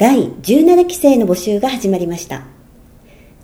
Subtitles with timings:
[0.00, 2.44] 第17期生の募集が始まりました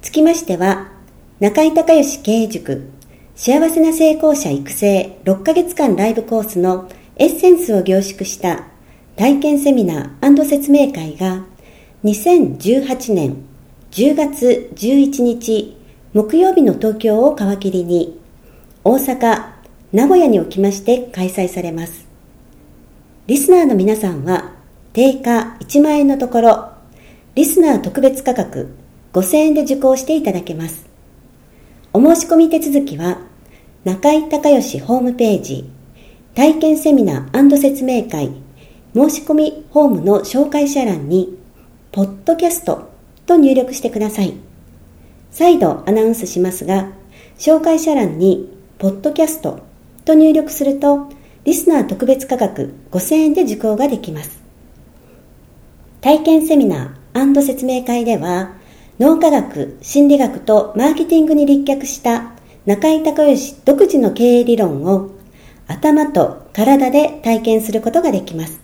[0.01, 0.91] つきましては
[1.39, 2.89] 中井孝義経営塾
[3.35, 8.69] 幸せな成功者育成6ヶ月間ライブコースのエッセンスを凝縮した
[9.17, 11.45] 体験セミナー説明会が
[12.05, 13.37] 2018年
[13.91, 15.77] 10月11日
[16.15, 18.19] 木曜日の東京を皮切りに
[18.83, 19.51] 大阪、
[19.93, 22.07] 名古屋におきまして開催されます。
[23.27, 24.56] リスナーの皆さんは
[24.97, 26.71] 定価1万円のところ
[27.35, 28.75] リスナー特別価格
[29.13, 30.87] 5000円で受講していただけます。
[31.93, 33.19] お申し込み手続きは、
[33.85, 35.69] 中井隆義ホームページ、
[36.35, 38.31] 体験セミナー説明会、
[38.95, 41.39] 申し込みホームの紹介者欄に、
[41.93, 42.89] ポッドキャスト
[43.27, 44.33] と入力してください。
[45.31, 46.89] 再度アナウンスしますが、
[47.37, 49.61] 紹介者欄に、ポッドキャスト
[50.07, 51.11] と入力すると、
[51.45, 54.46] リスナー特別価格5000円で受講ができます。
[56.07, 58.53] 体験セミナー説明会では、
[59.01, 62.31] 脳科学、心理学とマーケティングに立脚した
[62.65, 65.11] 中井隆義独自の経営理論を
[65.67, 68.61] 頭と体で体験することができます。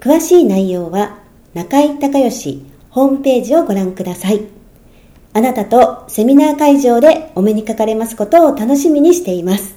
[0.00, 1.20] 詳しい内容は
[1.54, 4.44] 中井隆義ホームページをご覧ください。
[5.34, 9.73] あなたとセミナー会場でお目にかかれますことを楽しみにしています。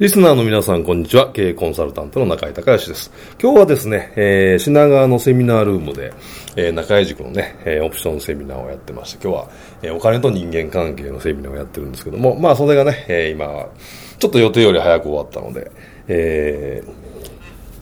[0.00, 1.30] リスナーの皆さん、こんにちは。
[1.30, 3.12] 経営コンサルタントの中井隆義です。
[3.40, 6.12] 今日はですね、えー、品川のセミナールームで、
[6.56, 9.50] えー、中井塾のね、えー、オプションセミナーをやってまして、今日は、
[9.82, 13.68] えー、お金と人間関係のセミナーをやってるんですけども、まあ、それがね、えー、今、
[14.18, 15.70] ちょっと予定より早く終わったので、
[16.08, 17.13] えー、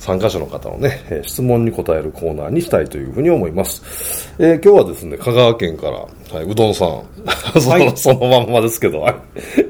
[0.02, 4.32] 参加者の方のね、質問に答えるコーナーにしたいというふうに思います。
[4.36, 7.04] えー、今日はですね、香川県から、はい、うどんさん、
[7.62, 9.06] その、はい、そのまんまですけど、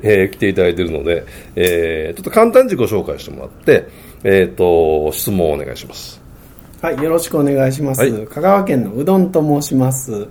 [0.02, 1.22] えー、来ていただいているので、
[1.54, 3.86] えー、ちょっと簡単に自己紹介してもらって、
[4.24, 6.18] えっ、ー、と、質問をお願いします。
[6.80, 8.00] はい、よろしくお願いします。
[8.00, 10.28] はい、香川県のうどんと申します。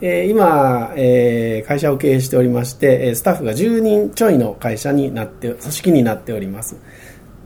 [0.00, 6.74] えー、今、えー、会社を経営しておりまして、スタッフが10人ちょいの会社になって、組織になっております。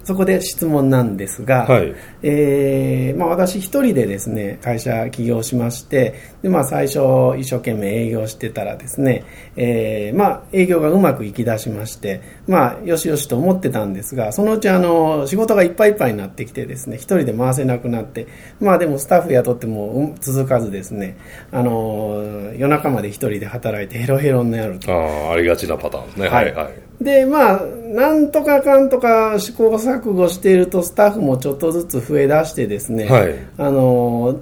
[0.09, 6.99] そこで質問なんですが、はい、えー、まあ、私一人でですね会社起業しましてで、まあ、最初
[7.39, 9.25] 一生懸命営業してたらですね、
[9.57, 18.27] えー、まあ、営業がうまくいきだしまして、まあ、よしよしと思ってたんですがそのうちあの仕事がいっぱいいっぱいになってきてですね一人で回せなくなって
[18.61, 21.17] まあでもスタッフ雇っても続かずですね
[21.53, 24.93] あの夜中まで一人で働いてヘロヘロになると。
[24.93, 26.29] ああありがちなパターンですね。
[26.29, 34.41] はい、はいで、まあ、なんとかかんとか試行錯誤していると、スタッフもちょっとずつ増えだしてですね、はい、あの、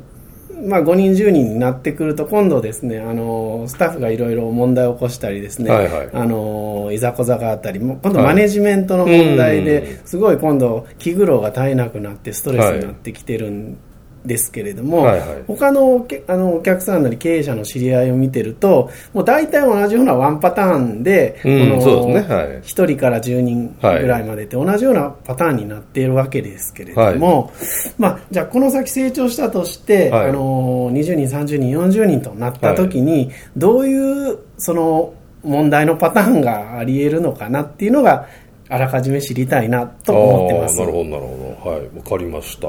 [0.64, 13.76] まあ、5人、10人になってくると、今度ですね、あの、スタッフがいろいろ問題を起こしたりですね、はいはい、あの、いざこざがあったり、今度マネジメントの問題で、すごい今度、気苦労が絶えなくなって、ストレスになってきてるん
[14.26, 22.20] ですけれども、はいはい、他のあのお客さんなり経営者の知り合いを見てると、もう大体同じようなワンパターンで、うん、この、ね。
[22.20, 27.54] はい、1人から10人ぐらいまでって同じようなパターンになっているわけですけれども、はい、
[27.98, 38.26] まあ、じゃあこの先成長したとして、はい、あの20人、30人、40人となった時に、どういうその問題のパターンがあり得るのかなっていうのが、
[38.68, 40.80] あらかじめ知りたいなと思ってます。
[40.80, 41.70] なるほど、なるほど。
[41.70, 42.68] はい、わかりました。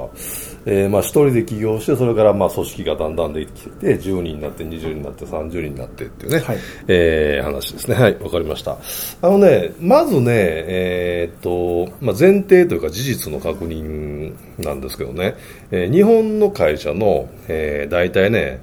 [0.66, 6.58] えー、まあ一人で起業して、それからまあ組織がだんだんできてて、10人になって、20人になって、30人になってっていうね、はい、
[6.88, 7.96] えー、話ですね。
[7.96, 8.78] はい、わかりました。
[9.22, 15.36] あのね、まずね、えー、っと、まあ前提というか事実の確認なんですけどね、
[15.72, 18.60] えー、日本の会社の、えー、大体ね、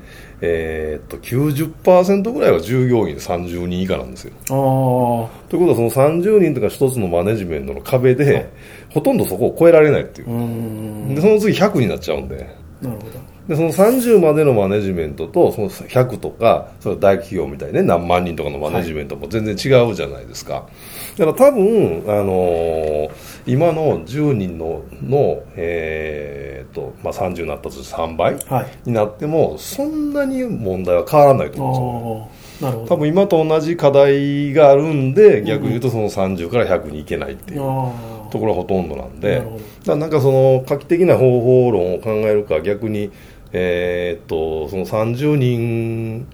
[0.47, 4.33] えー、っと90%ぐらいは従業員30人以下なんですよ。
[4.45, 4.49] あ
[5.49, 8.51] ということはその30人とか一つのマネジメントの壁で、
[8.91, 11.15] ほとんどそこを超えられないっていう。
[11.15, 12.37] でその次100になっちゃうんで。
[12.83, 13.35] なるほど。
[13.49, 20.63] でその30までのマネジメントとその100とかその大企業みたいにね何万人とかのマネジメントも全然違うじゃないですか、はい、
[21.17, 23.11] だから多分、あのー、
[23.47, 28.37] 今の10人のの、えーとまあ、30になったとして3倍
[28.85, 32.69] になっても、そんなに問題は変わらないと思うんですよ。
[32.69, 32.89] ねなるほど。
[32.89, 37.61] 多分今と同じ課題があるんで逆に言うとその30から100にいけないっていう、
[38.31, 39.43] ところがほとんどなんで。
[39.85, 43.11] だなんかその画期的な方法論を考えるか逆に
[43.57, 46.27] えー、っとその30人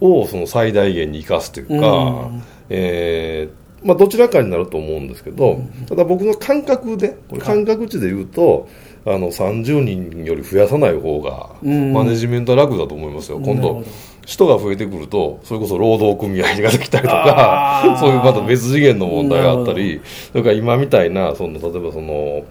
[0.00, 8.68] をその最大限に生かすというか、うん、えー、まあ、どちらかになると思うんですけど、ただ僕の感覚で感覚値で言うと、
[9.06, 13.84] あの30人より増やさない方がマネジメントは楽だと思いますよ、今度
[14.26, 20.02] 人が増えてくるとそれこそ労働組合ができたりとか そういうまた別次元の問題があったり
[20.32, 22.44] それから今みたいなその例えばその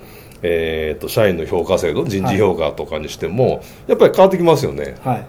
[0.44, 5.26] えーと、社員の評価制度人事評価とかにしても、はい、やっぱり変わってきますよね、はい、だか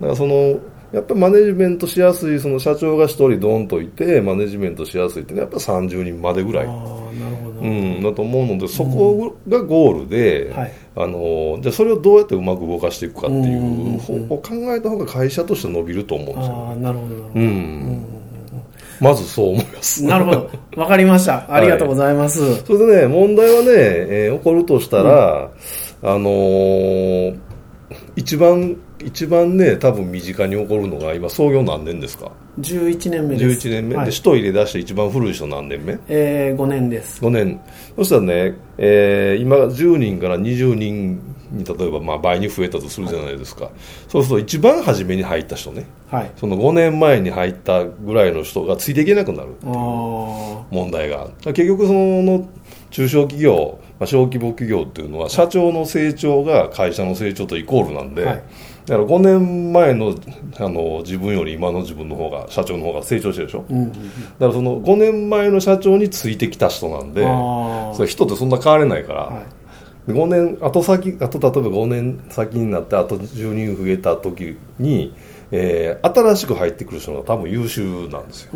[0.00, 0.58] らその
[0.92, 6.66] やっぱりマネジメントしやすいその社長が1人ドンといてマネジメントしやすいってやっぱ30人までぐらい。
[6.66, 6.72] な
[7.28, 18.20] るほど、うん、だと思うのでそこがゴールで、うんはい、あのじゃあそれをどうやってうまく動かしていくかっていう方法を考えた方が会社として伸びると思うんですよ、ね、なるほどうん。
[19.00, 20.04] まずそう思います。
[20.04, 20.50] なるほど。
[20.76, 21.52] わかりました。
[21.52, 22.42] ありがとうございます。
[22.42, 25.50] はい、それでね、問題はね、えー、起こるとしたら、
[26.02, 27.38] うん、あのー、
[28.16, 32.30] 一番、一番ね、多分身近に起こるのが、今、創業何年ですか
[32.60, 33.68] ?11 年目です。
[33.68, 33.96] 11年目。
[33.96, 37.24] はい、で、人入れ出して一番古い人何年目えー、5年です。
[37.24, 37.60] 5年。
[37.96, 41.20] そしたらね、えー、今、10人から20人
[41.50, 43.72] に例えばまあ倍に増えたとするじゃないですか、はい、
[44.08, 52.48] そうすると一番初めに入った人ね、はい、その5年前に入ったぐらいの人がついていけなくなる問題が結局その
[52.90, 58.42] 中小企業、まあ、小規模企業っていうのは社長の成長が会社の成長とイコールなんで、はい、
[58.86, 60.18] だから5年前の
[60.58, 67.22] あの自分より今の自分の方が社長の方が成長してるでしょ、うんうん、だからその5年前の社長についてきた人なんで
[67.94, 69.44] それ人ってそんな変われないから、はい。
[70.06, 75.14] 5年後先あと例えば5年先になってあと10人増えた時に、
[75.52, 78.52] えー、新しく入ってくる人が多分優秀なんですよ。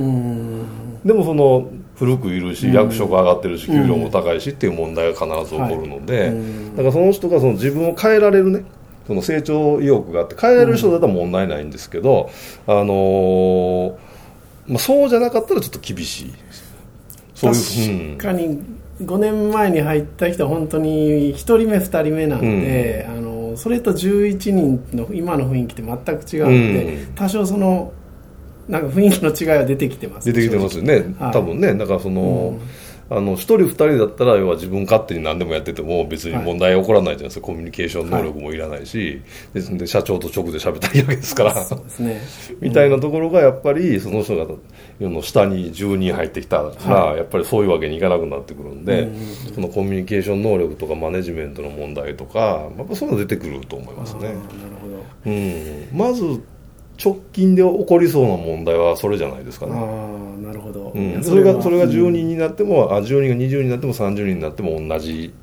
[1.04, 6.32] でもその古くいるし役職上がってるし給料も高いしっていう問題が必ず起こるので、
[6.76, 8.64] だからその人がその自分を変えられるね
[9.06, 12.30] その成長意欲があって変えられる人だったら問題ないんですけど、
[12.66, 13.96] あのー、
[14.66, 16.34] まあ、そうじゃなかったらちょっと厳しい
[17.34, 18.62] そういう確かに
[19.02, 27.92] 5年前に入った人は本当に1人目2人目なんで、うん、あのそれと11人の今の雰囲気って全く違うので、うん、多少その
[28.68, 30.26] なんか雰囲気の違いは出てきてます。
[30.26, 31.74] 出てきてますよね、はい、多分ね。
[31.74, 38.54] だからその、うんあの1人2人だったら要は自分勝手に何でもやってても別に問題起こらないじゃないですか、はい、コミュニケーション能力もい。
[38.58, 39.22] らないし、
[39.54, 41.54] はい、で社長と直で喋ったらいいわけですから。
[41.98, 42.20] ね、
[42.60, 44.46] みたいなところがやっぱりその人が
[45.00, 49.10] の下に10人入ってきたら、はい、やっぱりそういうわけにいかなくなってくるんで、
[49.54, 54.22] そのコミュニケーション能力とかマネジメントの問題とかやっぱそういうの出てくると思いますね。
[54.22, 54.38] なる
[54.80, 56.42] ほど、うん、まず
[57.02, 59.72] 直近で起こりそうな問題はそれじゃないですかね。
[60.44, 65.34] なるほど、うん、それがそれが10人になっても、うん、あ10人が20人になっても30人になっても同じ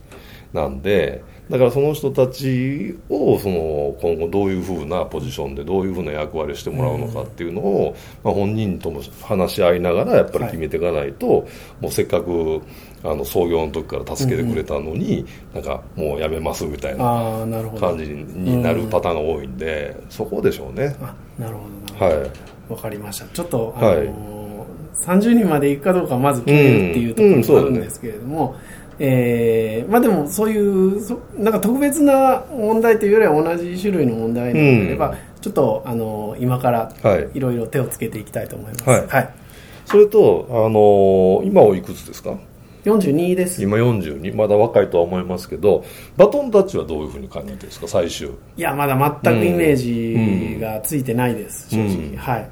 [0.53, 11.48] なんでだからその人たちをその今後どういうふうなポジションでどういうふうな役割をしてもらうのかっていうのを、まあ、本人とも話し合いながらやっぱり決めていかないと、はい、
[11.81, 12.62] もうせっかく
[13.03, 17.03] あの創業の時から助けてくれたのに、うん、なんかもうやめますみたいな
[17.79, 20.96] 感じになるパターンが多いんで、うん、そこでしょうね。
[21.38, 21.63] なるほ
[22.00, 22.05] ど。
[22.05, 22.72] はい。
[22.72, 23.25] わかりました。
[23.25, 24.40] ちょっと、あのーはい、
[25.01, 28.55] 30人までいくかどうかまず決めるっていうところもあるんですけれども、
[29.00, 29.03] うん。
[29.03, 36.93] えー、まあでもそういうそなんか特別な問題というよりは同じ種類の問題であれば、うん、ちょっとあの今から
[37.34, 37.39] い。
[37.39, 39.29] ろいろ手をつけていきたいと思います、はい、はい、
[39.86, 42.38] それと、あのー、今おいくつですか
[42.86, 43.63] ？42です。
[43.63, 45.84] 今42まだ若いとは思いますけど
[46.17, 47.88] バトンタッチはどういうふうに感じてるんですか？
[47.88, 48.27] 最終。
[48.58, 52.50] いやまだ全くイメージがついてないです、うん、正直、うん、はい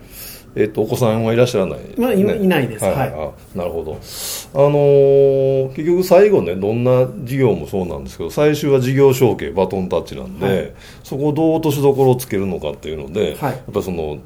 [0.55, 14.19] えっと、お子さんはいらっしゃらない、まあ、いいないです、はい、はい、なるほど、あのー、結局最後ねどんな事業もそうなんですけど最終は事業承継バトンタッチなんで、はい、そこをどう落としどころをつけるのかっていうので、はい、やっぱりその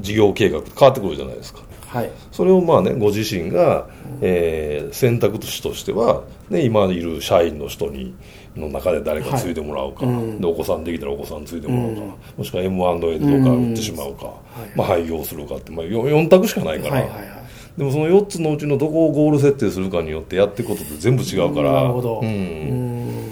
[0.00, 1.60] 事業計画変わってくるじゃないですか。
[1.88, 3.86] はい、それをまあねご自身が、
[4.22, 8.14] えー、選択肢としては、ね、今いる社員の人に
[8.56, 16.94] の中で誰か継いでもらうか、はい、でお子さんできたらお子さん継いでもらうか、うん、もしくは M&A でどうか売ってしまうか、うん、まあ、廃業するかって、まあ、4, 4択しかないから。
[16.94, 17.42] はいはいはい。
[17.76, 21.72] でもその4つのうちのどこをゴール設定するかによってやっていくことって全部違うから。
[21.72, 23.31] なるほど、うん、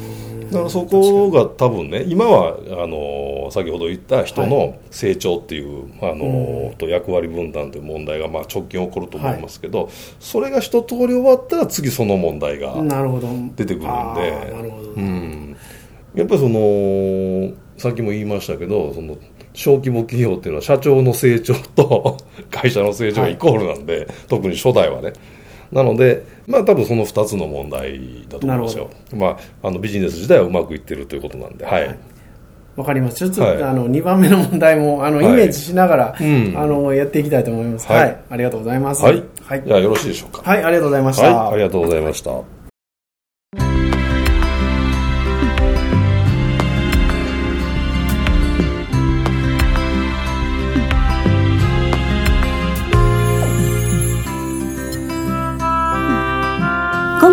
[0.50, 12.74] だからそこが多分ね今はあの先ほど言った人の成長っていう、はい、あの、と役割分担という問題がまあ直近起こると思いますけど、はい、それが一通り終わったら次その問題が
[13.56, 15.56] 出てくるんでなるほど、うん、
[16.14, 19.16] やっぱりそのさっきも言いましたけどその
[19.52, 22.16] 小規模企業っていうのは社長の成長と
[22.50, 25.12] 会社の成長がイコールなんで、はい、特に初代はね
[25.72, 28.90] なので、まあ多分その2つの問題だと思いますよ。
[29.14, 31.82] まあ、あのビジネス自体はうまくいってるということなんで、はい。
[31.84, 33.16] わ、はい、かります。
[33.16, 37.86] ちょっと、はい、あの、2番目の問題も、あの、イメージしながら、はいうん、あの、やっていきたいと思います。
[37.86, 38.20] はい。
[38.30, 39.04] ありがとうございます。
[39.04, 39.22] はい。
[39.44, 39.62] はい。
[39.64, 40.50] じゃあよろしいでしょうか。
[40.50, 41.34] はい、ありがとうございました。
[41.34, 42.59] はい、ありがとうございました。